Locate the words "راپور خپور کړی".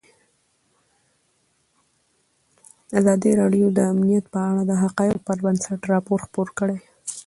5.93-6.77